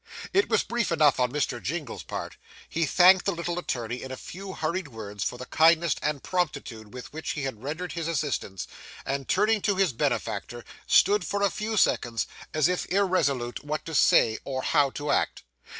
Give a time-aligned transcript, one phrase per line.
[0.33, 1.61] It was brief enough on Mr.
[1.61, 2.37] Jingle's part.
[2.67, 6.91] He thanked the little attorney in a few hurried words for the kindness and promptitude
[6.91, 8.65] with which he had rendered his assistance,
[9.05, 13.93] and, turning to his benefactor, stood for a few seconds as if irresolute what to
[13.93, 15.43] say or how to act.